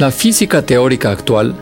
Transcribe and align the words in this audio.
La 0.00 0.10
física 0.10 0.64
teórica 0.64 1.10
actual 1.10 1.54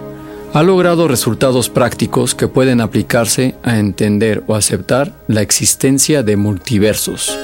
ha 0.54 0.62
logrado 0.62 1.08
resultados 1.08 1.68
prácticos 1.68 2.36
que 2.36 2.46
pueden 2.46 2.80
aplicarse 2.80 3.56
a 3.64 3.80
entender 3.80 4.44
o 4.46 4.54
aceptar 4.54 5.12
la 5.26 5.42
existencia 5.42 6.22
de 6.22 6.36
multiversos, 6.36 7.36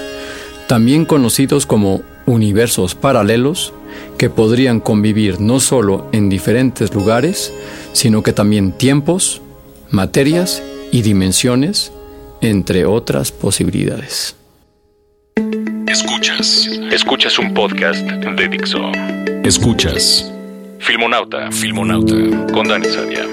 también 0.68 1.04
conocidos 1.04 1.66
como 1.66 2.02
universos 2.26 2.94
paralelos, 2.94 3.72
que 4.18 4.30
podrían 4.30 4.78
convivir 4.78 5.40
no 5.40 5.58
solo 5.58 6.08
en 6.12 6.28
diferentes 6.28 6.94
lugares, 6.94 7.52
sino 7.92 8.22
que 8.22 8.32
también 8.32 8.70
tiempos, 8.70 9.42
materias 9.90 10.62
y 10.92 11.02
dimensiones, 11.02 11.90
entre 12.40 12.86
otras 12.86 13.32
posibilidades. 13.32 14.36
Escuchas, 15.88 16.68
escuchas 16.92 17.36
un 17.40 17.52
podcast 17.52 18.00
de 18.06 18.48
Dixo. 18.48 18.92
Escuchas 19.42 20.30
Filmonauta, 20.84 21.50
Filmonauta, 21.50 22.14
con 22.52 22.68
Dani 22.68 22.84
Sadia. 22.84 23.24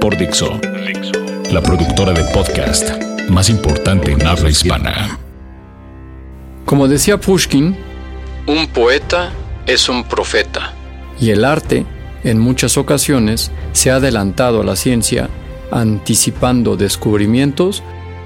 Por 0.00 0.16
Dixo, 0.16 0.60
Dixo, 0.86 1.12
la 1.52 1.60
productora 1.60 2.12
de 2.12 2.22
podcast 2.32 2.88
más 3.28 3.50
importante 3.50 4.12
en 4.12 4.24
habla 4.24 4.48
hispana. 4.48 5.18
Como 6.64 6.86
decía 6.86 7.18
Pushkin, 7.18 7.76
un 8.46 8.68
poeta 8.68 9.32
es 9.66 9.88
un 9.88 10.04
profeta. 10.04 10.72
Y 11.20 11.30
el 11.30 11.44
arte, 11.44 11.84
en 12.22 12.38
muchas 12.38 12.78
ocasiones, 12.78 13.50
se 13.72 13.90
ha 13.90 13.96
adelantado 13.96 14.60
a 14.60 14.64
la 14.64 14.76
ciencia, 14.76 15.28
anticipando 15.72 16.76
descubrimientos 16.76 17.82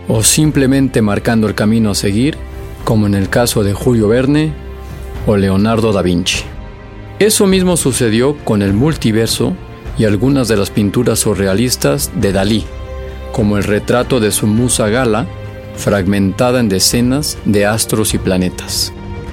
o 0.08 0.22
simplemente 0.22 1.00
marcando 1.00 1.48
el 1.48 1.54
camino 1.54 1.92
a 1.92 1.94
seguir, 1.94 2.36
como 2.84 3.06
en 3.06 3.14
el 3.14 3.30
caso 3.30 3.64
de 3.64 3.72
Julio 3.72 4.08
Verne 4.08 4.52
o 5.26 5.38
Leonardo 5.38 5.90
da 5.94 6.02
Vinci. 6.02 6.44
Eso 7.18 7.46
mismo 7.46 7.76
sucedió 7.76 8.36
con 8.44 8.60
el 8.62 8.72
multiverso 8.72 9.54
y 9.96 10.04
algunas 10.04 10.48
de 10.48 10.56
las 10.56 10.70
pinturas 10.70 11.20
surrealistas 11.20 12.10
de 12.16 12.32
Dalí, 12.32 12.64
como 13.32 13.56
el 13.56 13.62
retrato 13.64 14.18
de 14.18 14.32
su 14.32 14.48
musa 14.48 14.88
Gala, 14.88 15.26
fragmentada 15.76 16.58
en 16.58 16.68
decenas 16.68 17.38
de 17.44 17.66
astros 17.66 18.14
y 18.14 18.18
planetas. 18.18 18.92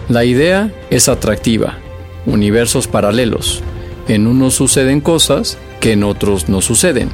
La 0.10 0.26
idea 0.26 0.72
es 0.92 1.10
atractiva, 1.10 1.78
universos 2.26 2.88
paralelos. 2.88 3.64
En 4.08 4.28
unos 4.28 4.54
suceden 4.54 5.02
cosas 5.02 5.58
que 5.80 5.94
en 5.94 6.04
otros 6.04 6.50
no 6.50 6.62
suceden. 6.62 7.10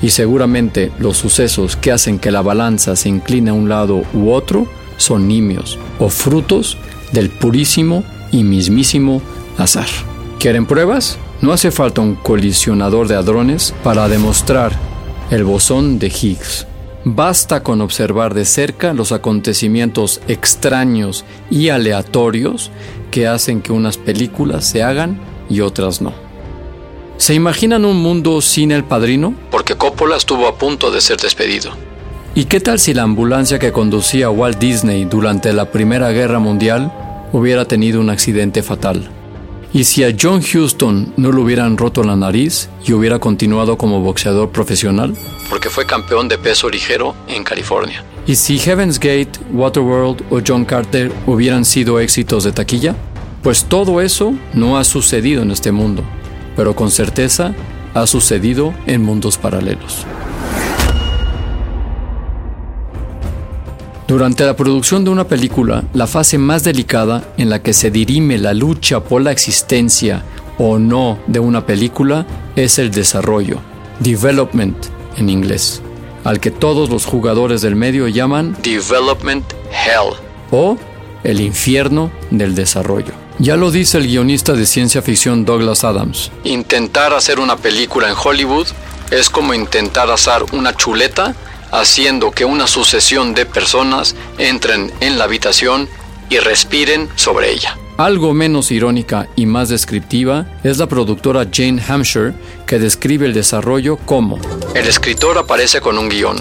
Y 0.00 0.10
seguramente 0.10 0.92
los 0.98 1.16
sucesos 1.16 1.76
que 1.76 1.90
hacen 1.90 2.18
que 2.18 2.30
la 2.30 2.42
balanza 2.42 2.94
se 2.94 3.08
incline 3.08 3.50
a 3.50 3.54
un 3.54 3.68
lado 3.68 4.02
u 4.12 4.30
otro 4.30 4.66
son 4.96 5.26
nimios 5.26 5.78
o 5.98 6.08
frutos 6.08 6.76
del 7.12 7.30
purísimo 7.30 8.04
y 8.30 8.44
mismísimo 8.44 9.22
azar. 9.58 9.86
¿Quieren 10.38 10.66
pruebas? 10.66 11.18
No 11.40 11.52
hace 11.52 11.70
falta 11.70 12.00
un 12.00 12.14
colisionador 12.14 13.08
de 13.08 13.16
hadrones 13.16 13.74
para 13.82 14.08
demostrar 14.08 14.72
el 15.30 15.44
bosón 15.44 15.98
de 15.98 16.08
Higgs. 16.08 16.66
Basta 17.04 17.62
con 17.62 17.82
observar 17.82 18.32
de 18.32 18.46
cerca 18.46 18.94
los 18.94 19.12
acontecimientos 19.12 20.20
extraños 20.26 21.24
y 21.50 21.68
aleatorios 21.68 22.70
que 23.10 23.26
hacen 23.26 23.60
que 23.60 23.72
unas 23.72 23.98
películas 23.98 24.64
se 24.64 24.82
hagan 24.82 25.20
y 25.50 25.60
otras 25.60 26.00
no. 26.00 26.12
¿Se 27.16 27.34
imaginan 27.34 27.84
un 27.84 27.98
mundo 27.98 28.40
sin 28.40 28.72
el 28.72 28.84
padrino? 28.84 29.34
Porque 29.50 29.76
Coppola 29.76 30.16
estuvo 30.16 30.48
a 30.48 30.56
punto 30.56 30.90
de 30.90 31.00
ser 31.00 31.18
despedido. 31.18 31.72
¿Y 32.34 32.46
qué 32.46 32.58
tal 32.58 32.80
si 32.80 32.94
la 32.94 33.02
ambulancia 33.02 33.58
que 33.58 33.70
conducía 33.70 34.26
a 34.26 34.30
Walt 34.30 34.58
Disney 34.58 35.04
durante 35.04 35.52
la 35.52 35.70
Primera 35.70 36.10
Guerra 36.10 36.40
Mundial 36.40 36.92
hubiera 37.32 37.66
tenido 37.66 38.00
un 38.00 38.10
accidente 38.10 38.62
fatal? 38.62 39.10
¿Y 39.74 39.82
si 39.82 40.04
a 40.04 40.14
John 40.16 40.40
Houston 40.40 41.12
no 41.16 41.32
le 41.32 41.40
hubieran 41.40 41.76
roto 41.76 42.04
la 42.04 42.14
nariz 42.14 42.68
y 42.86 42.92
hubiera 42.92 43.18
continuado 43.18 43.76
como 43.76 44.00
boxeador 44.02 44.50
profesional? 44.50 45.16
Porque 45.50 45.68
fue 45.68 45.84
campeón 45.84 46.28
de 46.28 46.38
peso 46.38 46.70
ligero 46.70 47.16
en 47.26 47.42
California. 47.42 48.04
¿Y 48.24 48.36
si 48.36 48.56
Heaven's 48.60 49.00
Gate, 49.00 49.32
Waterworld 49.52 50.22
o 50.30 50.40
John 50.46 50.64
Carter 50.64 51.10
hubieran 51.26 51.64
sido 51.64 51.98
éxitos 51.98 52.44
de 52.44 52.52
taquilla? 52.52 52.94
Pues 53.42 53.64
todo 53.64 54.00
eso 54.00 54.32
no 54.52 54.78
ha 54.78 54.84
sucedido 54.84 55.42
en 55.42 55.50
este 55.50 55.72
mundo, 55.72 56.04
pero 56.54 56.76
con 56.76 56.92
certeza 56.92 57.52
ha 57.94 58.06
sucedido 58.06 58.72
en 58.86 59.02
mundos 59.02 59.38
paralelos. 59.38 60.06
Durante 64.06 64.44
la 64.44 64.54
producción 64.54 65.02
de 65.02 65.10
una 65.10 65.26
película, 65.26 65.82
la 65.94 66.06
fase 66.06 66.36
más 66.36 66.62
delicada 66.62 67.32
en 67.38 67.48
la 67.48 67.62
que 67.62 67.72
se 67.72 67.90
dirime 67.90 68.36
la 68.36 68.52
lucha 68.52 69.00
por 69.00 69.22
la 69.22 69.32
existencia 69.32 70.22
o 70.58 70.78
no 70.78 71.18
de 71.26 71.40
una 71.40 71.64
película 71.64 72.26
es 72.54 72.78
el 72.78 72.90
desarrollo, 72.90 73.60
development 74.00 74.76
en 75.16 75.30
inglés, 75.30 75.80
al 76.22 76.38
que 76.38 76.50
todos 76.50 76.90
los 76.90 77.06
jugadores 77.06 77.62
del 77.62 77.76
medio 77.76 78.06
llaman 78.06 78.54
development 78.62 79.44
hell 79.70 80.12
o 80.50 80.76
el 81.22 81.40
infierno 81.40 82.10
del 82.30 82.54
desarrollo. 82.54 83.14
Ya 83.38 83.56
lo 83.56 83.70
dice 83.70 83.96
el 83.96 84.06
guionista 84.06 84.52
de 84.52 84.66
ciencia 84.66 85.00
ficción 85.00 85.46
Douglas 85.46 85.82
Adams. 85.82 86.30
Intentar 86.44 87.14
hacer 87.14 87.40
una 87.40 87.56
película 87.56 88.10
en 88.10 88.16
Hollywood 88.22 88.66
es 89.10 89.30
como 89.30 89.54
intentar 89.54 90.10
asar 90.10 90.44
una 90.52 90.76
chuleta 90.76 91.34
haciendo 91.74 92.30
que 92.30 92.44
una 92.44 92.66
sucesión 92.66 93.34
de 93.34 93.46
personas 93.46 94.14
entren 94.38 94.92
en 95.00 95.18
la 95.18 95.24
habitación 95.24 95.88
y 96.30 96.38
respiren 96.38 97.08
sobre 97.16 97.52
ella. 97.52 97.76
Algo 97.96 98.32
menos 98.32 98.70
irónica 98.70 99.28
y 99.36 99.46
más 99.46 99.68
descriptiva 99.68 100.46
es 100.62 100.78
la 100.78 100.86
productora 100.86 101.46
Jane 101.52 101.82
Hampshire, 101.86 102.34
que 102.66 102.78
describe 102.78 103.26
el 103.26 103.34
desarrollo 103.34 103.96
como 103.98 104.38
El 104.74 104.86
escritor 104.86 105.36
aparece 105.38 105.80
con 105.80 105.98
un 105.98 106.08
guion. 106.08 106.36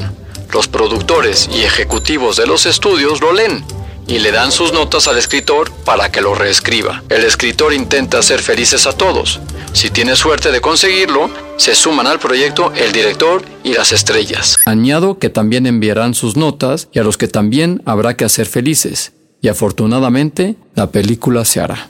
Los 0.51 0.67
productores 0.67 1.50
y 1.51 1.63
ejecutivos 1.63 2.38
de 2.38 2.45
los 2.45 2.67
estudios 2.67 3.19
lo 3.19 3.33
leen 3.33 3.65
y 4.07 4.19
le 4.19 4.31
dan 4.31 4.51
sus 4.51 4.71
notas 4.71 5.07
al 5.07 5.17
escritor 5.17 5.71
para 5.83 6.11
que 6.11 6.21
lo 6.21 6.35
reescriba. 6.35 7.03
El 7.09 7.23
escritor 7.23 7.73
intenta 7.73 8.19
hacer 8.19 8.41
felices 8.41 8.85
a 8.85 8.94
todos. 8.94 9.39
Si 9.73 9.89
tiene 9.89 10.16
suerte 10.16 10.51
de 10.51 10.61
conseguirlo, 10.61 11.29
se 11.57 11.73
suman 11.73 12.06
al 12.07 12.19
proyecto 12.19 12.72
el 12.73 12.91
director 12.91 13.44
y 13.63 13.73
las 13.73 13.91
estrellas. 13.91 14.56
Añado 14.66 15.17
que 15.17 15.29
también 15.29 15.66
enviarán 15.66 16.13
sus 16.13 16.38
notas 16.38 16.88
y 16.94 17.00
a 17.00 17.03
los 17.03 17.17
que 17.17 17.28
también 17.28 17.81
habrá 17.85 18.16
que 18.16 18.23
hacer 18.23 18.45
felices. 18.45 19.13
Y 19.42 19.50
afortunadamente, 19.50 20.56
la 20.75 20.92
película 20.92 21.44
se 21.44 21.59
hará. 21.59 21.89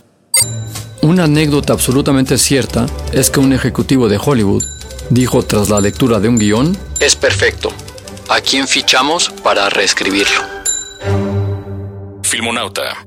Una 1.02 1.26
anécdota 1.26 1.74
absolutamente 1.74 2.38
cierta 2.38 2.86
es 3.12 3.30
que 3.30 3.42
un 3.42 3.52
ejecutivo 3.52 4.08
de 4.08 4.18
Hollywood 4.18 4.64
dijo 5.10 5.44
tras 5.44 5.70
la 5.70 5.82
lectura 5.82 6.20
de 6.20 6.30
un 6.30 6.40
guion, 6.40 6.78
es 7.00 7.16
perfecto. 7.16 7.70
¿A 8.30 8.40
quién 8.40 8.68
fichamos 8.68 9.30
para 9.44 9.70
reescribirlo? 9.70 10.42
Filmonauta. 12.24 13.06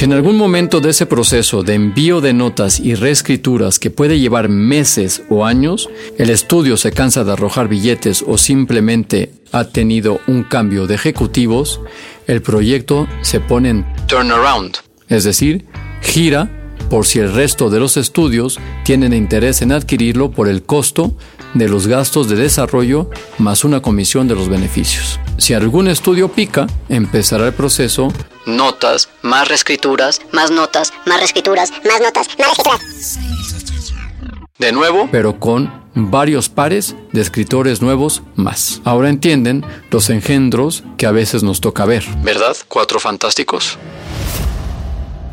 Si 0.00 0.06
en 0.06 0.14
algún 0.14 0.38
momento 0.38 0.80
de 0.80 0.88
ese 0.88 1.04
proceso 1.04 1.62
de 1.62 1.74
envío 1.74 2.22
de 2.22 2.32
notas 2.32 2.80
y 2.80 2.94
reescrituras 2.94 3.78
que 3.78 3.90
puede 3.90 4.18
llevar 4.18 4.48
meses 4.48 5.24
o 5.28 5.44
años, 5.44 5.90
el 6.16 6.30
estudio 6.30 6.78
se 6.78 6.90
cansa 6.90 7.22
de 7.22 7.32
arrojar 7.32 7.68
billetes 7.68 8.24
o 8.26 8.38
simplemente 8.38 9.30
ha 9.52 9.64
tenido 9.64 10.18
un 10.26 10.44
cambio 10.44 10.86
de 10.86 10.94
ejecutivos, 10.94 11.82
el 12.26 12.40
proyecto 12.40 13.08
se 13.20 13.40
pone 13.40 13.68
en 13.68 13.86
turnaround, 14.06 14.78
es 15.10 15.24
decir, 15.24 15.66
gira 16.00 16.50
por 16.88 17.04
si 17.04 17.18
el 17.18 17.34
resto 17.34 17.68
de 17.68 17.80
los 17.80 17.98
estudios 17.98 18.58
tienen 18.86 19.12
interés 19.12 19.60
en 19.60 19.70
adquirirlo 19.70 20.30
por 20.30 20.48
el 20.48 20.62
costo 20.62 21.14
de 21.54 21.68
los 21.68 21.86
gastos 21.86 22.28
de 22.28 22.36
desarrollo 22.36 23.10
más 23.38 23.64
una 23.64 23.82
comisión 23.82 24.28
de 24.28 24.34
los 24.34 24.48
beneficios. 24.48 25.18
Si 25.38 25.54
algún 25.54 25.88
estudio 25.88 26.28
pica, 26.28 26.66
empezará 26.88 27.46
el 27.46 27.54
proceso 27.54 28.12
notas, 28.46 29.08
más 29.22 29.48
reescrituras, 29.48 30.20
más 30.32 30.50
notas, 30.50 30.92
más 31.06 31.18
reescrituras, 31.18 31.72
más 31.84 32.00
notas, 32.00 32.28
más 32.38 32.48
reescrituras. 32.48 33.18
De 34.58 34.72
nuevo, 34.72 35.08
pero 35.10 35.40
con 35.40 35.72
varios 35.94 36.48
pares 36.48 36.94
de 37.12 37.20
escritores 37.20 37.80
nuevos 37.80 38.22
más. 38.34 38.80
Ahora 38.84 39.08
entienden 39.08 39.64
los 39.90 40.10
engendros 40.10 40.84
que 40.98 41.06
a 41.06 41.12
veces 41.12 41.42
nos 41.42 41.60
toca 41.60 41.84
ver. 41.86 42.04
¿Verdad? 42.22 42.56
Cuatro 42.68 43.00
fantásticos. 43.00 43.78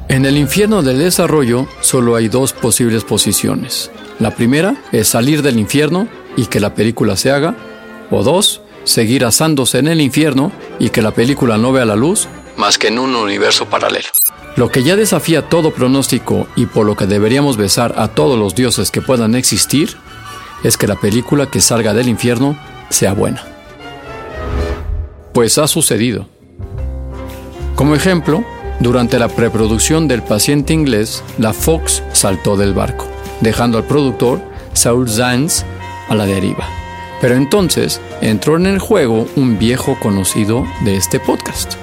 En 0.10 0.26
el 0.26 0.38
infierno 0.38 0.84
del 0.84 1.00
desarrollo 1.00 1.68
solo 1.82 2.16
hay 2.16 2.30
dos 2.30 2.54
posibles 2.54 3.04
posiciones. 3.04 3.92
La 4.20 4.32
primera 4.32 4.76
es 4.92 5.10
salir 5.10 5.42
del 5.42 5.60
infierno 5.60 6.08
y 6.36 6.46
que 6.46 6.60
la 6.60 6.74
película 6.74 7.18
se 7.18 7.32
haga. 7.32 7.56
O 8.10 8.24
dos, 8.24 8.62
seguir 8.86 9.26
asándose 9.26 9.80
en 9.80 9.88
el 9.88 10.00
infierno 10.00 10.52
y 10.80 10.90
que 10.90 11.02
la 11.02 11.12
película 11.12 11.58
no 11.58 11.72
vea 11.74 11.86
la 11.86 11.96
luz 11.96 12.28
más 12.58 12.78
que 12.78 12.88
en 12.88 13.00
un 13.00 13.16
universo 13.16 13.68
paralelo. 13.68 14.08
Lo 14.56 14.70
que 14.70 14.84
ya 14.84 14.96
desafía 14.96 15.48
todo 15.48 15.72
pronóstico 15.72 16.48
y 16.56 16.66
por 16.66 16.86
lo 16.86 16.98
que 16.98 17.06
deberíamos 17.06 17.58
besar 17.58 17.94
a 17.98 18.08
todos 18.10 18.38
los 18.38 18.56
dioses 18.56 18.90
que 18.92 19.02
puedan 19.02 19.36
existir 19.36 19.96
es 20.64 20.78
que 20.78 20.88
la 20.88 20.96
película 20.96 21.46
que 21.46 21.62
salga 21.62 21.94
del 21.94 22.10
infierno 22.10 22.58
sea 22.90 23.14
buena. 23.14 23.44
Pues 25.34 25.60
ha 25.60 25.68
sucedido. 25.68 26.28
Como 27.76 27.94
ejemplo, 27.94 28.44
durante 28.80 29.18
la 29.18 29.28
preproducción 29.28 30.08
del 30.08 30.22
paciente 30.22 30.74
inglés, 30.74 31.24
la 31.40 31.54
Fox 31.54 32.04
saltó 32.14 32.56
del 32.56 32.74
barco, 32.74 33.08
dejando 33.42 33.80
al 33.80 33.86
productor 33.86 34.40
Saul 34.74 35.10
Zaentz 35.10 35.66
a 36.10 36.16
la 36.16 36.26
deriva. 36.26 36.68
Pero 37.20 37.36
entonces 37.36 38.00
entró 38.22 38.56
en 38.56 38.68
el 38.68 38.78
juego 38.78 39.28
un 39.36 39.58
viejo 39.58 39.98
conocido 40.00 40.66
de 40.86 40.96
este 40.96 41.20
podcast. 41.20 41.74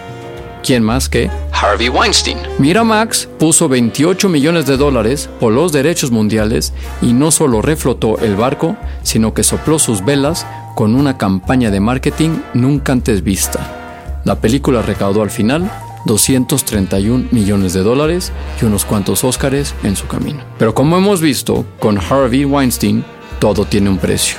¿Quién 0.63 0.83
más 0.83 1.09
que 1.09 1.29
Harvey 1.53 1.89
Weinstein? 1.89 2.39
Miramax 2.59 3.29
puso 3.39 3.69
28 3.69 4.29
millones 4.29 4.65
de 4.65 4.77
dólares 4.77 5.29
por 5.41 5.53
los 5.53 5.73
derechos 5.73 6.11
mundiales 6.11 6.73
y 7.03 7.13
no 7.13 7.31
solo 7.33 7.61
reflotó 7.61 8.19
el 8.21 8.37
barco, 8.37 8.77
sino 9.03 9.35
que 9.35 9.43
sopló 9.43 9.79
sus 9.79 10.05
velas 10.05 10.47
con 10.75 10.95
una 10.95 11.19
campaña 11.19 11.71
de 11.71 11.81
marketing 11.81 12.39
nunca 12.55 12.93
antes 12.93 13.23
vista. 13.23 14.23
La 14.25 14.37
película 14.37 14.81
recaudó 14.81 15.23
al 15.23 15.31
final 15.31 15.71
231 16.05 17.29
millones 17.31 17.73
de 17.73 17.83
dólares 17.83 18.33
y 18.61 18.65
unos 18.65 18.85
cuantos 18.85 19.25
Óscares 19.25 19.75
en 19.83 19.97
su 19.97 20.07
camino. 20.07 20.41
Pero 20.59 20.75
como 20.75 20.97
hemos 20.97 21.21
visto, 21.21 21.65
con 21.79 21.99
Harvey 21.99 22.45
Weinstein 22.45 23.05
todo 23.39 23.65
tiene 23.65 23.91
un 23.91 23.99
precio. 23.99 24.39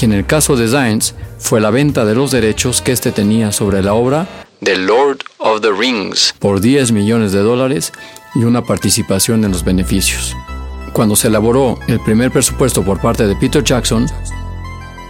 Y 0.00 0.04
en 0.04 0.12
el 0.12 0.26
caso 0.26 0.56
de 0.56 0.68
Zions 0.68 1.14
fue 1.38 1.60
la 1.60 1.70
venta 1.70 2.04
de 2.04 2.14
los 2.14 2.30
derechos 2.30 2.80
que 2.80 2.92
éste 2.92 3.12
tenía 3.12 3.52
sobre 3.52 3.82
la 3.82 3.94
obra 3.94 4.26
The 4.62 4.76
Lord 4.76 5.20
of 5.38 5.62
the 5.62 5.72
Rings 5.72 6.34
por 6.38 6.60
10 6.60 6.92
millones 6.92 7.32
de 7.32 7.40
dólares 7.40 7.92
y 8.34 8.44
una 8.44 8.62
participación 8.62 9.44
en 9.44 9.52
los 9.52 9.64
beneficios. 9.64 10.36
Cuando 10.92 11.16
se 11.16 11.28
elaboró 11.28 11.78
el 11.88 12.00
primer 12.00 12.30
presupuesto 12.30 12.84
por 12.84 13.00
parte 13.00 13.26
de 13.26 13.36
Peter 13.36 13.64
Jackson, 13.64 14.06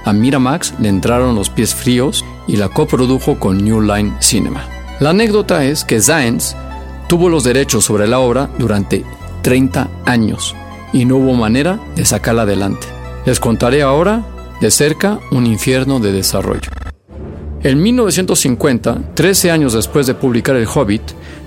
a 0.05 0.13
Miramax 0.13 0.75
le 0.79 0.89
entraron 0.89 1.35
los 1.35 1.51
pies 1.51 1.75
fríos 1.75 2.25
y 2.47 2.57
la 2.57 2.69
coprodujo 2.69 3.39
con 3.39 3.59
New 3.65 3.81
Line 3.81 4.15
Cinema. 4.21 4.80
La 5.01 5.11
anécdota 5.11 5.65
es 5.65 5.87
que 5.87 5.99
Zaentz 5.99 6.55
tuvo 7.09 7.31
los 7.31 7.43
derechos 7.43 7.87
sobre 7.87 8.07
la 8.07 8.19
obra 8.19 8.51
durante 8.59 9.03
30 9.41 9.89
años 10.05 10.55
y 10.93 11.07
no 11.07 11.17
hubo 11.17 11.33
manera 11.33 11.81
de 11.97 12.05
sacarla 12.05 12.43
adelante. 12.43 12.87
Les 13.25 13.41
contaré 13.41 13.81
ahora 13.81 14.27
de 14.61 14.71
cerca 14.71 15.19
un 15.31 15.47
infierno 15.47 16.01
de 16.01 16.13
desarrollo. 16.13 16.71
En 17.63 17.83
1950, 17.83 19.15
13 19.15 19.51
años 19.51 19.73
después 19.73 20.07
de 20.07 20.13
publicar 20.13 20.57
El 20.57 20.67
Hobbit, 20.67 21.03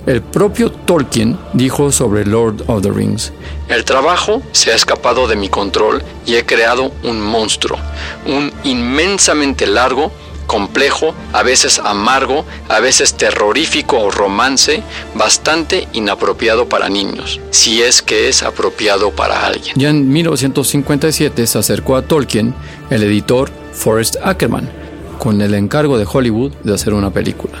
el 0.06 0.20
propio 0.20 0.72
Tolkien 0.72 1.38
dijo 1.52 1.92
sobre 1.92 2.26
Lord 2.26 2.64
of 2.66 2.82
the 2.82 2.90
Rings, 2.90 3.32
El 3.68 3.84
trabajo 3.84 4.42
se 4.50 4.72
ha 4.72 4.74
escapado 4.74 5.28
de 5.28 5.36
mi 5.36 5.48
control 5.48 6.02
y 6.26 6.34
he 6.34 6.44
creado 6.44 6.90
un 7.04 7.20
monstruo, 7.20 7.78
un 8.26 8.52
inmensamente 8.64 9.68
largo, 9.68 10.10
complejo, 10.46 11.14
a 11.32 11.42
veces 11.42 11.78
amargo, 11.78 12.44
a 12.68 12.80
veces 12.80 13.14
terrorífico 13.14 13.98
o 13.98 14.10
romance, 14.10 14.82
bastante 15.14 15.88
inapropiado 15.92 16.68
para 16.68 16.88
niños, 16.88 17.40
si 17.50 17.82
es 17.82 18.02
que 18.02 18.28
es 18.28 18.42
apropiado 18.42 19.10
para 19.10 19.46
alguien. 19.46 19.74
Ya 19.76 19.90
en 19.90 20.08
1957 20.10 21.46
se 21.46 21.58
acercó 21.58 21.96
a 21.96 22.02
Tolkien 22.02 22.54
el 22.90 23.02
editor 23.02 23.50
Forrest 23.72 24.16
Ackerman, 24.22 24.70
con 25.18 25.40
el 25.40 25.54
encargo 25.54 25.98
de 25.98 26.06
Hollywood 26.10 26.52
de 26.62 26.74
hacer 26.74 26.94
una 26.94 27.10
película. 27.10 27.58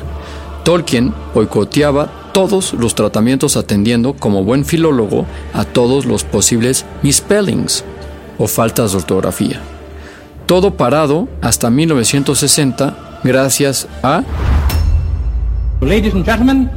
Tolkien 0.64 1.14
boicoteaba 1.34 2.30
todos 2.32 2.72
los 2.72 2.94
tratamientos 2.94 3.56
atendiendo 3.56 4.14
como 4.14 4.44
buen 4.44 4.64
filólogo 4.64 5.26
a 5.52 5.64
todos 5.64 6.04
los 6.04 6.24
posibles 6.24 6.84
misspellings 7.02 7.84
o 8.38 8.48
faltas 8.48 8.92
de 8.92 8.98
ortografía 8.98 9.62
todo 10.46 10.76
parado 10.76 11.28
hasta 11.40 11.70
1960 11.70 13.20
gracias 13.24 13.88
a 14.02 14.22
Ladies 15.80 16.14
and 16.14 16.24
gentlemen, 16.24 16.70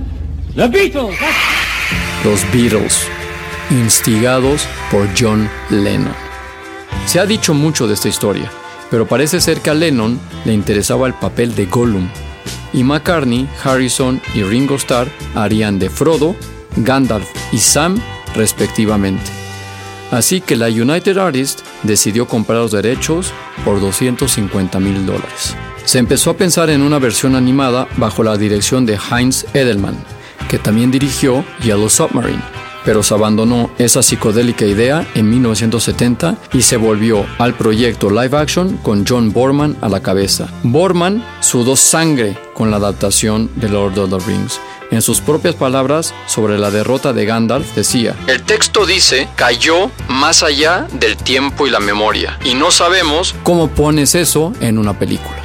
the 0.56 0.68
Beatles. 0.68 1.16
Los 2.25 2.42
Beatles, 2.52 3.08
instigados 3.69 4.68
por 4.92 5.08
John 5.18 5.50
Lennon. 5.69 6.14
Se 7.06 7.19
ha 7.19 7.25
dicho 7.25 7.54
mucho 7.54 7.88
de 7.88 7.94
esta 7.94 8.10
historia, 8.10 8.52
pero 8.92 9.08
parece 9.08 9.40
ser 9.40 9.62
que 9.62 9.70
a 9.70 9.74
Lennon 9.74 10.20
le 10.44 10.54
interesaba 10.54 11.08
el 11.08 11.13
papel 11.13 11.56
de 11.56 11.68
Gollum, 11.68 12.10
y 12.74 12.84
McCartney, 12.84 13.48
Harrison 13.63 14.22
y 14.34 14.44
Ringo 14.44 14.75
Starr 14.75 15.08
harían 15.36 15.80
de 15.80 15.90
Frodo, 15.90 16.36
Gandalf 16.75 17.30
y 17.54 17.60
Sam 17.60 18.00
respectivamente. 18.36 19.37
Así 20.12 20.42
que 20.42 20.56
la 20.56 20.68
United 20.68 21.18
Artists 21.18 21.63
decidió 21.83 22.27
comprar 22.27 22.59
los 22.59 22.71
derechos 22.71 23.33
por 23.65 23.81
250 23.81 24.80
mil 24.80 25.06
dólares. 25.06 25.56
Se 25.86 26.00
empezó 26.00 26.31
a 26.31 26.38
pensar 26.38 26.69
en 26.69 26.81
una 26.81 27.00
versión 27.00 27.36
animada 27.36 27.88
bajo 27.98 28.24
la 28.24 28.38
dirección 28.38 28.86
de 28.86 28.98
Heinz 28.98 29.45
Edelman, 29.54 29.98
que 30.50 30.59
también 30.59 30.92
dirigió 30.92 31.45
Yellow 31.63 31.89
Submarine, 31.89 32.44
pero 32.86 33.04
se 33.04 33.13
abandonó 33.13 33.69
esa 33.77 34.01
psicodélica 34.01 34.65
idea 34.65 35.07
en 35.15 35.30
1970 35.30 36.38
y 36.53 36.62
se 36.62 36.77
volvió 36.77 37.25
al 37.38 37.53
proyecto 37.53 38.10
live 38.10 38.38
action 38.38 38.77
con 38.77 39.06
John 39.06 39.33
Borman 39.33 39.77
a 39.81 39.89
la 39.89 40.01
cabeza. 40.01 40.48
Borman 40.63 41.24
sudó 41.42 41.75
sangre 41.75 42.38
con 42.53 42.71
la 42.71 42.77
adaptación 42.77 43.50
de 43.56 43.69
Lord 43.69 43.98
of 43.98 44.10
the 44.10 44.31
Rings 44.31 44.60
en 44.92 45.01
sus 45.01 45.22
propias 45.22 45.56
palabras 45.56 46.13
sobre 46.27 46.58
la 46.58 46.72
derrota 46.72 47.13
de 47.13 47.25
Gandalf, 47.25 47.75
decía, 47.75 48.15
El 48.27 48.44
texto 48.44 48.86
dice, 48.86 49.27
cayó 49.36 49.91
más 50.08 50.44
allá 50.44 50.88
del 50.94 51.17
tiempo 51.17 51.67
y 51.67 51.70
la 51.70 51.79
memoria, 51.79 52.38
y 52.44 52.53
no 52.53 52.72
sabemos 52.72 53.36
cómo 53.44 53.70
pones 53.70 54.15
eso 54.15 54.53
en 54.60 54.77
una 54.77 54.98
película. 54.98 55.36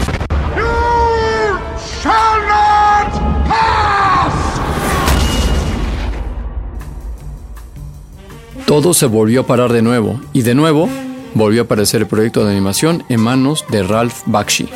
Todo 8.66 8.94
se 8.94 9.04
volvió 9.04 9.42
a 9.42 9.46
parar 9.46 9.72
de 9.72 9.82
nuevo, 9.82 10.20
y 10.32 10.42
de 10.42 10.54
nuevo 10.54 10.88
volvió 11.34 11.62
a 11.62 11.64
aparecer 11.64 12.02
el 12.02 12.06
proyecto 12.06 12.44
de 12.44 12.52
animación 12.52 13.04
en 13.08 13.20
manos 13.20 13.66
de 13.68 13.82
Ralph 13.82 14.22
Bakshi, 14.26 14.68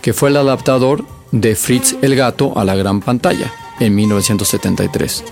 que 0.00 0.14
fue 0.14 0.30
el 0.30 0.36
adaptador 0.36 1.04
de 1.30 1.56
Fritz 1.56 1.96
el 2.00 2.14
Gato 2.14 2.56
a 2.56 2.64
la 2.64 2.74
gran 2.74 3.00
pantalla 3.00 3.52
en 3.80 3.94
1973. 3.94 5.24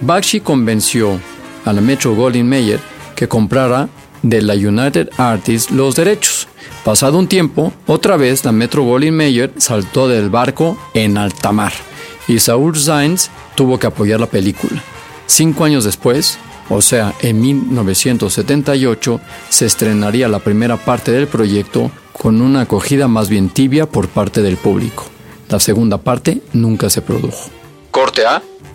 Bakshi 0.00 0.40
convenció 0.40 1.20
a 1.64 1.72
la 1.72 1.80
Metro 1.80 2.14
Goldwyn 2.14 2.48
Mayer 2.48 2.80
que 3.14 3.28
comprara 3.28 3.88
de 4.22 4.42
la 4.42 4.54
United 4.54 5.10
Artists 5.16 5.70
los 5.70 5.94
derechos. 5.94 6.48
Pasado 6.84 7.18
un 7.18 7.28
tiempo, 7.28 7.72
otra 7.86 8.16
vez 8.16 8.44
la 8.44 8.52
Metro 8.52 8.82
Goldwyn 8.82 9.16
Mayer 9.16 9.52
saltó 9.56 10.08
del 10.08 10.30
barco 10.30 10.76
en 10.94 11.16
alta 11.16 11.52
mar 11.52 11.72
y 12.28 12.38
Saul 12.38 12.76
Zaentz 12.76 13.30
tuvo 13.54 13.78
que 13.78 13.86
apoyar 13.86 14.20
la 14.20 14.26
película. 14.26 14.82
Cinco 15.26 15.64
años 15.64 15.84
después, 15.84 16.38
o 16.68 16.82
sea, 16.82 17.14
en 17.20 17.40
1978, 17.40 19.20
se 19.48 19.66
estrenaría 19.66 20.28
la 20.28 20.38
primera 20.38 20.76
parte 20.76 21.12
del 21.12 21.26
proyecto 21.26 21.90
con 22.12 22.40
una 22.40 22.62
acogida 22.62 23.08
más 23.08 23.28
bien 23.28 23.48
tibia 23.48 23.86
por 23.86 24.08
parte 24.08 24.42
del 24.42 24.56
público. 24.56 25.04
La 25.48 25.60
segunda 25.60 25.98
parte 25.98 26.40
nunca 26.52 26.88
se 26.90 27.02
produjo. 27.02 27.50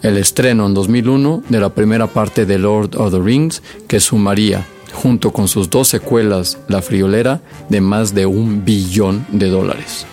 El 0.01 0.17
estreno 0.17 0.65
en 0.65 0.73
2001 0.73 1.43
de 1.49 1.59
la 1.59 1.69
primera 1.69 2.07
parte 2.07 2.45
de 2.45 2.57
Lord 2.57 2.95
of 2.95 3.11
the 3.11 3.19
Rings, 3.19 3.61
que 3.87 3.99
sumaría, 3.99 4.65
junto 4.93 5.31
con 5.31 5.47
sus 5.47 5.69
dos 5.69 5.87
secuelas, 5.87 6.57
La 6.67 6.81
Friolera, 6.81 7.41
de 7.69 7.81
más 7.81 8.13
de 8.13 8.25
un 8.25 8.65
billón 8.65 9.25
de 9.29 9.49
dólares. 9.49 10.05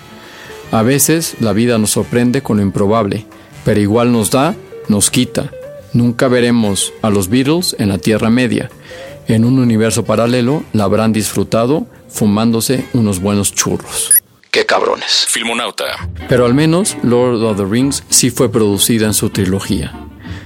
A 0.70 0.82
veces 0.82 1.36
la 1.40 1.52
vida 1.52 1.78
nos 1.78 1.90
sorprende 1.90 2.42
con 2.42 2.58
lo 2.58 2.62
improbable, 2.62 3.26
pero 3.64 3.80
igual 3.80 4.12
nos 4.12 4.30
da, 4.30 4.54
nos 4.88 5.10
quita. 5.10 5.50
Nunca 5.92 6.28
veremos 6.28 6.92
a 7.02 7.10
los 7.10 7.28
Beatles 7.28 7.76
en 7.78 7.88
la 7.88 7.98
Tierra 7.98 8.28
Media. 8.28 8.70
En 9.28 9.44
un 9.44 9.58
universo 9.58 10.04
paralelo 10.04 10.62
la 10.72 10.84
habrán 10.84 11.12
disfrutado 11.12 11.86
fumándose 12.08 12.84
unos 12.92 13.20
buenos 13.20 13.52
churros. 13.54 14.10
¡Qué 14.56 14.64
cabrones! 14.64 15.26
Filmonauta. 15.28 16.08
Pero 16.30 16.46
al 16.46 16.54
menos 16.54 16.96
Lord 17.02 17.42
of 17.42 17.58
the 17.58 17.66
Rings 17.66 18.02
sí 18.08 18.30
fue 18.30 18.50
producida 18.50 19.04
en 19.04 19.12
su 19.12 19.28
trilogía. 19.28 19.92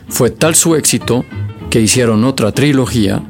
Fue 0.09 0.31
tal 0.31 0.57
su 0.57 0.75
éxito 0.75 1.25
que 1.71 1.81
hicieron 1.81 2.25
otra 2.25 2.51
trilogía 2.51 3.23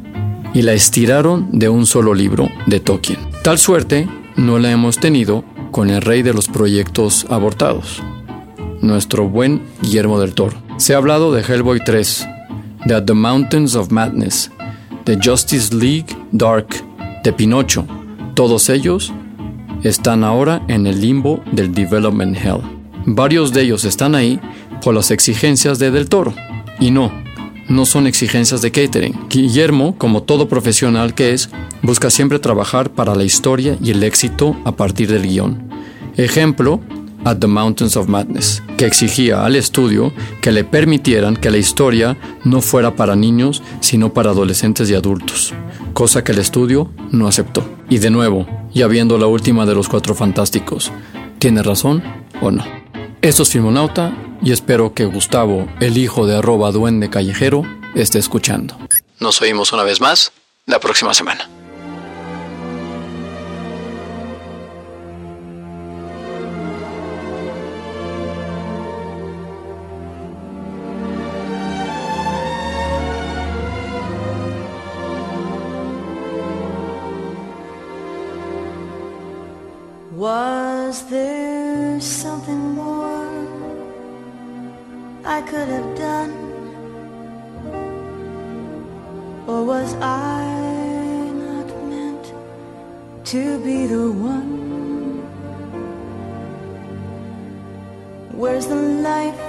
y 0.54 0.62
la 0.62 0.72
estiraron 0.72 1.50
de 1.52 1.68
un 1.68 1.84
solo 1.84 2.14
libro 2.14 2.48
de 2.64 2.80
Tolkien. 2.80 3.18
Tal 3.42 3.58
suerte 3.58 4.08
no 4.36 4.58
la 4.58 4.70
hemos 4.70 4.96
tenido 4.96 5.44
con 5.70 5.90
el 5.90 6.00
rey 6.00 6.22
de 6.22 6.32
los 6.32 6.48
proyectos 6.48 7.26
abortados, 7.28 8.02
nuestro 8.80 9.28
buen 9.28 9.60
Guillermo 9.82 10.18
del 10.18 10.32
Toro. 10.32 10.56
Se 10.78 10.94
ha 10.94 10.96
hablado 10.96 11.30
de 11.34 11.42
Hellboy 11.42 11.84
3, 11.84 12.26
de 12.86 12.94
At 12.94 13.04
the 13.04 13.12
Mountains 13.12 13.74
of 13.74 13.90
Madness, 13.90 14.50
de 15.04 15.18
Justice 15.22 15.74
League 15.74 16.16
Dark, 16.32 16.68
de 17.22 17.34
Pinocho. 17.34 17.86
Todos 18.34 18.70
ellos 18.70 19.12
están 19.82 20.24
ahora 20.24 20.62
en 20.68 20.86
el 20.86 21.00
limbo 21.00 21.42
del 21.52 21.72
Development 21.72 22.36
Hell. 22.36 22.60
Varios 23.06 23.52
de 23.52 23.62
ellos 23.62 23.84
están 23.84 24.14
ahí 24.14 24.38
por 24.82 24.94
las 24.94 25.10
exigencias 25.10 25.78
de 25.78 25.90
Del 25.90 26.08
Toro. 26.08 26.34
Y 26.78 26.90
no, 26.90 27.10
no 27.68 27.86
son 27.86 28.06
exigencias 28.06 28.62
de 28.62 28.72
catering. 28.72 29.14
Guillermo, 29.28 29.94
como 29.96 30.22
todo 30.22 30.48
profesional 30.48 31.14
que 31.14 31.32
es, 31.32 31.50
busca 31.82 32.10
siempre 32.10 32.38
trabajar 32.38 32.90
para 32.90 33.14
la 33.14 33.24
historia 33.24 33.76
y 33.82 33.90
el 33.90 34.02
éxito 34.02 34.56
a 34.64 34.72
partir 34.72 35.10
del 35.10 35.26
guion. 35.26 35.70
Ejemplo, 36.16 36.80
At 37.24 37.36
the 37.38 37.46
Mountains 37.46 37.96
of 37.96 38.08
Madness, 38.08 38.62
que 38.78 38.86
exigía 38.86 39.44
al 39.44 39.54
estudio 39.54 40.12
que 40.40 40.52
le 40.52 40.64
permitieran 40.64 41.36
que 41.36 41.50
la 41.50 41.58
historia 41.58 42.16
no 42.44 42.62
fuera 42.62 42.96
para 42.96 43.14
niños, 43.14 43.62
sino 43.80 44.14
para 44.14 44.30
adolescentes 44.30 44.88
y 44.90 44.94
adultos, 44.94 45.52
cosa 46.00 46.24
que 46.24 46.32
el 46.32 46.38
estudio 46.38 46.90
no 47.10 47.28
aceptó. 47.28 47.62
Y 47.90 47.98
de 47.98 48.08
nuevo, 48.08 48.46
ya 48.72 48.86
viendo 48.86 49.18
la 49.18 49.26
última 49.26 49.66
de 49.66 49.74
los 49.74 49.86
cuatro 49.86 50.14
fantásticos, 50.14 50.90
¿tiene 51.38 51.62
razón 51.62 52.02
o 52.40 52.50
no? 52.50 52.64
Esto 53.20 53.42
es 53.42 53.50
Filmonauta 53.50 54.16
y 54.40 54.52
espero 54.52 54.94
que 54.94 55.04
Gustavo, 55.04 55.68
el 55.78 55.98
hijo 55.98 56.26
de 56.26 56.38
arroba 56.38 56.72
duende 56.72 57.10
callejero, 57.10 57.64
esté 57.94 58.18
escuchando. 58.18 58.78
Nos 59.18 59.42
oímos 59.42 59.74
una 59.74 59.82
vez 59.82 60.00
más 60.00 60.32
la 60.64 60.80
próxima 60.80 61.12
semana. 61.12 61.50
Was 80.90 81.04
there 81.04 82.00
something 82.00 82.74
more 82.74 83.46
I 85.24 85.40
could 85.42 85.68
have 85.68 85.96
done? 85.96 86.32
Or 89.46 89.62
was 89.62 89.94
I 90.02 91.30
not 91.46 91.68
meant 91.92 92.34
to 93.26 93.42
be 93.62 93.86
the 93.86 94.10
one? 94.10 95.22
Where's 98.32 98.66
the 98.66 98.82
life 99.10 99.40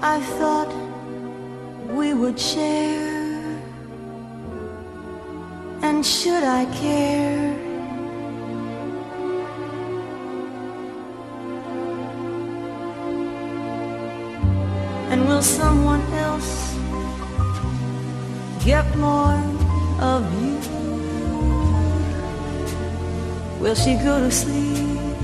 I 0.00 0.18
thought 0.38 0.72
we 1.90 2.14
would 2.14 2.40
share? 2.40 3.60
And 5.82 6.06
should 6.06 6.42
I 6.42 6.64
care? 6.80 7.49
Will 15.40 15.46
someone 15.46 16.02
else 16.12 16.74
get 18.62 18.84
more 18.96 19.40
of 19.98 20.22
you? 20.38 20.58
Will 23.58 23.74
she 23.74 23.94
go 23.94 24.20
to 24.20 24.30
sleep 24.30 25.16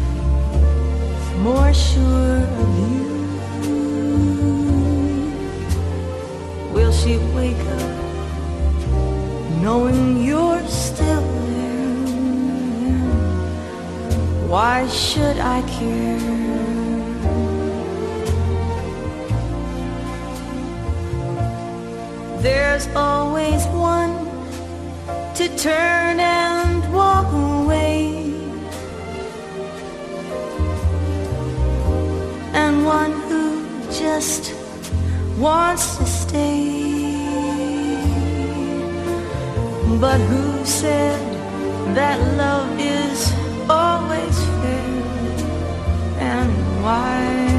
more 1.41 1.75
sure 1.75 2.41
of 2.63 2.69
you? 2.81 3.05
Will 6.73 6.93
she 6.93 7.19
wake 7.37 7.67
up 7.79 7.97
knowing 9.61 10.25
you're 10.25 10.67
still 10.67 11.27
there? 11.51 12.07
Why 14.49 14.89
should 14.89 15.37
I 15.37 15.61
care? 15.79 16.66
There's 22.47 22.87
always 22.95 23.67
one 23.75 24.15
to 25.35 25.49
turn 25.57 26.21
and 26.21 26.79
walk 26.95 27.27
away, 27.33 28.23
and 32.55 32.87
one 32.87 33.13
who 33.27 33.67
just 33.91 34.55
wants 35.37 35.97
to 35.97 36.07
stay. 36.07 37.17
But 40.01 40.21
who 40.31 40.65
said 40.65 41.19
that 41.97 42.17
love 42.37 42.71
is 42.79 43.19
always 43.69 44.37
fair? 44.61 44.93
And 46.21 46.53
why 46.85 47.56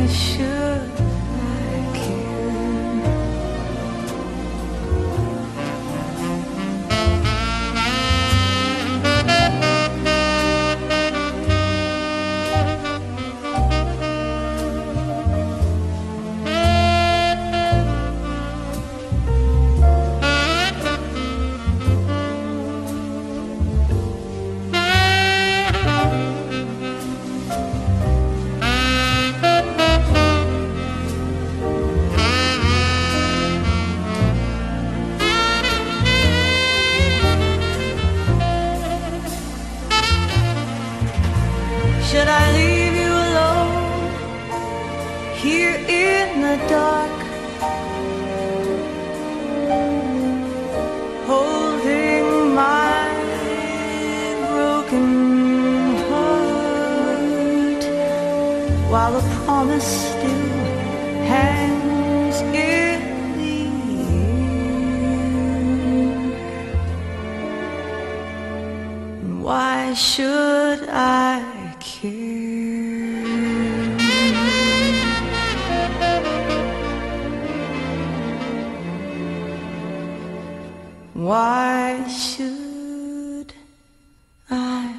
here 45.38 45.76
in 45.88 46.42
the 46.42 46.58
dark? 46.68 47.12
Holding 51.28 52.56
my 52.56 53.06
broken 54.50 55.96
heart 56.10 57.84
while 58.92 59.14
the 59.14 59.26
promise 59.46 59.90
still 60.10 60.48
hangs 61.34 62.38
in 62.72 63.00
the 63.38 63.58
air. 63.62 64.38
Why 69.44 69.94
should 69.94 70.82
I 70.90 71.57
Why 81.28 82.08
should 82.08 83.52
I? 84.50 84.96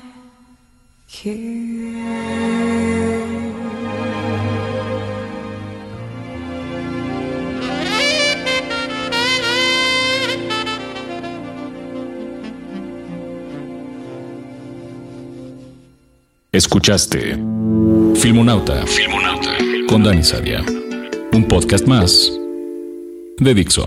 Escuchaste 16.53 17.39
Filmonauta. 18.17 18.87
Filmonauta. 18.87 19.57
Con 19.89 20.03
Dani 20.03 20.23
Sadia. 20.23 20.63
Un 21.33 21.49
podcast 21.49 21.87
más 21.87 22.31
de 23.39 23.55
Dixo. 23.55 23.87